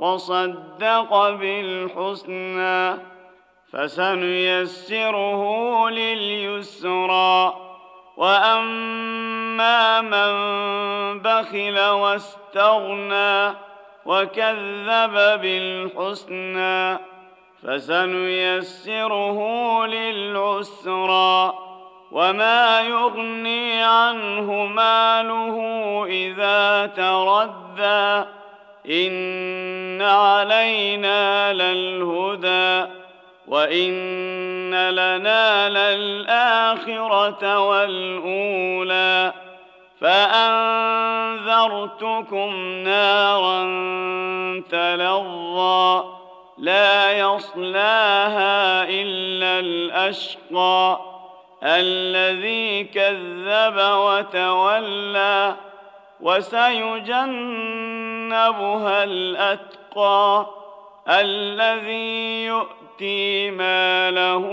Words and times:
وصدق 0.00 1.30
بالحسنى 1.30 2.96
فسنيسره 3.72 5.42
لليسرى 5.88 7.54
وأما 8.16 10.00
من 10.00 10.32
بخل 11.18 11.78
واستغنى 11.78 13.54
وكذب 14.06 15.40
بالحسنى 15.40 16.98
فسنيسره 17.62 19.38
للعسرى 19.86 21.54
وما 22.12 22.80
يغني 22.80 23.82
عنه 23.82 24.52
ماله 24.66 25.56
إذا 26.08 26.86
تردى 26.86 28.39
ان 28.86 30.02
علينا 30.02 31.52
للهدى 31.52 32.90
وان 33.46 34.90
لنا 34.90 35.68
للاخره 35.68 37.58
والاولى 37.58 39.32
فانذرتكم 40.00 41.40
نارا 42.84 43.60
تلظى 44.70 46.04
لا 46.58 47.12
يصلاها 47.18 48.84
الا 48.84 49.58
الاشقى 49.60 51.00
الذي 51.62 52.84
كذب 52.84 53.76
وتولى 53.76 55.54
وسيجنبها 58.30 59.04
الاتقى 59.04 60.46
الذي 61.08 62.44
يؤتي 62.44 63.50
ماله 63.50 64.46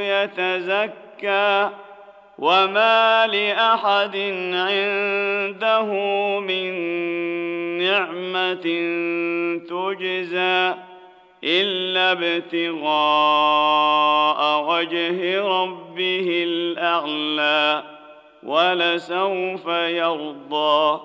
يتزكى 0.00 1.70
وما 2.38 3.26
لاحد 3.26 4.16
عنده 4.52 5.84
من 6.40 6.72
نعمه 7.78 8.66
تجزى 9.68 10.74
الا 11.44 12.12
ابتغاء 12.12 12.90
وجه 14.64 15.42
ربه 15.42 16.44
الاعلى 16.46 17.82
ولسوف 18.42 19.66
يرضى 19.66 21.00